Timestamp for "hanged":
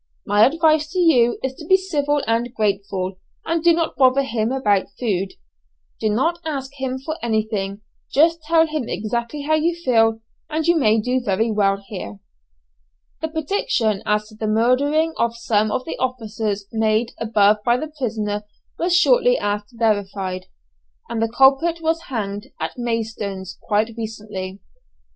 22.09-22.47